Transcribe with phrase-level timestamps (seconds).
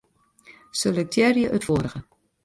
[0.79, 2.01] Selektearje it foarige.